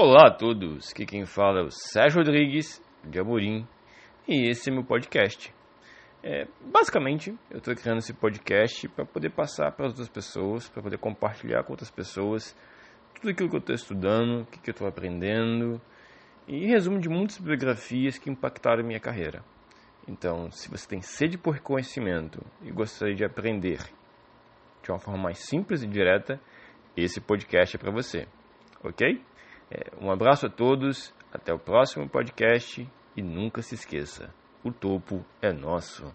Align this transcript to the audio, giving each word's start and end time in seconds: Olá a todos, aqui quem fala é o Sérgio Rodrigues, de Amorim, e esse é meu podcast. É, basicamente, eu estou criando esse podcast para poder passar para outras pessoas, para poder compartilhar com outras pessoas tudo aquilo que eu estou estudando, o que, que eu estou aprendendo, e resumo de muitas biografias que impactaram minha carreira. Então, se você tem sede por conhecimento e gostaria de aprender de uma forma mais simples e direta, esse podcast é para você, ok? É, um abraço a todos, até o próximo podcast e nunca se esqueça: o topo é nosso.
Olá 0.00 0.28
a 0.28 0.30
todos, 0.30 0.92
aqui 0.92 1.04
quem 1.04 1.26
fala 1.26 1.58
é 1.58 1.62
o 1.64 1.72
Sérgio 1.72 2.20
Rodrigues, 2.20 2.80
de 3.02 3.18
Amorim, 3.18 3.66
e 4.28 4.48
esse 4.48 4.70
é 4.70 4.72
meu 4.72 4.84
podcast. 4.84 5.52
É, 6.22 6.46
basicamente, 6.60 7.36
eu 7.50 7.58
estou 7.58 7.74
criando 7.74 7.98
esse 7.98 8.14
podcast 8.14 8.88
para 8.90 9.04
poder 9.04 9.30
passar 9.30 9.72
para 9.72 9.86
outras 9.86 10.08
pessoas, 10.08 10.68
para 10.68 10.84
poder 10.84 10.98
compartilhar 10.98 11.64
com 11.64 11.72
outras 11.72 11.90
pessoas 11.90 12.56
tudo 13.12 13.30
aquilo 13.30 13.50
que 13.50 13.56
eu 13.56 13.58
estou 13.58 13.74
estudando, 13.74 14.42
o 14.42 14.46
que, 14.46 14.60
que 14.60 14.70
eu 14.70 14.72
estou 14.72 14.86
aprendendo, 14.86 15.80
e 16.46 16.64
resumo 16.68 17.00
de 17.00 17.08
muitas 17.08 17.38
biografias 17.38 18.18
que 18.18 18.30
impactaram 18.30 18.84
minha 18.84 19.00
carreira. 19.00 19.42
Então, 20.06 20.48
se 20.52 20.70
você 20.70 20.88
tem 20.88 21.02
sede 21.02 21.36
por 21.36 21.58
conhecimento 21.58 22.40
e 22.62 22.70
gostaria 22.70 23.16
de 23.16 23.24
aprender 23.24 23.80
de 24.80 24.92
uma 24.92 25.00
forma 25.00 25.24
mais 25.24 25.40
simples 25.40 25.82
e 25.82 25.88
direta, 25.88 26.40
esse 26.96 27.20
podcast 27.20 27.74
é 27.74 27.80
para 27.80 27.90
você, 27.90 28.28
ok? 28.84 29.26
É, 29.70 29.90
um 30.00 30.10
abraço 30.10 30.46
a 30.46 30.50
todos, 30.50 31.14
até 31.32 31.52
o 31.52 31.58
próximo 31.58 32.08
podcast 32.08 32.88
e 33.16 33.22
nunca 33.22 33.62
se 33.62 33.74
esqueça: 33.74 34.32
o 34.64 34.72
topo 34.72 35.24
é 35.42 35.52
nosso. 35.52 36.12